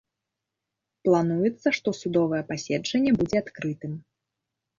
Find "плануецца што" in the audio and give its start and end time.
1.07-1.93